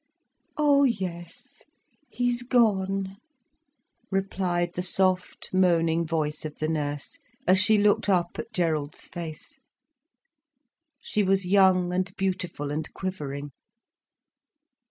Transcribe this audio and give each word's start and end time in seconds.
"Oh 0.57 0.83
yes, 0.83 1.61
he's 2.09 2.41
gone," 2.41 3.17
replied 4.09 4.73
the 4.73 4.81
soft, 4.81 5.51
moaning 5.53 6.07
voice 6.07 6.43
of 6.43 6.55
the 6.55 6.67
nurse, 6.67 7.19
as 7.47 7.59
she 7.59 7.77
looked 7.77 8.09
up 8.09 8.39
at 8.39 8.51
Gerald's 8.51 9.07
face. 9.07 9.59
She 11.01 11.21
was 11.21 11.45
young 11.45 11.93
and 11.93 12.11
beautiful 12.17 12.71
and 12.71 12.91
quivering. 12.95 13.51